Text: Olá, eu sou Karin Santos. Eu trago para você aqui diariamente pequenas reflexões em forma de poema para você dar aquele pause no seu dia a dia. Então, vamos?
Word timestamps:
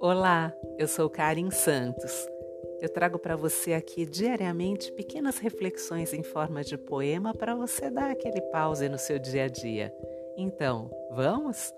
Olá, 0.00 0.50
eu 0.78 0.88
sou 0.88 1.10
Karin 1.10 1.50
Santos. 1.50 2.26
Eu 2.80 2.88
trago 2.88 3.18
para 3.18 3.36
você 3.36 3.74
aqui 3.74 4.06
diariamente 4.06 4.90
pequenas 4.92 5.36
reflexões 5.36 6.14
em 6.14 6.22
forma 6.22 6.64
de 6.64 6.78
poema 6.78 7.34
para 7.34 7.54
você 7.54 7.90
dar 7.90 8.10
aquele 8.10 8.40
pause 8.50 8.88
no 8.88 8.96
seu 8.96 9.18
dia 9.18 9.44
a 9.44 9.48
dia. 9.48 9.94
Então, 10.38 10.90
vamos? 11.10 11.70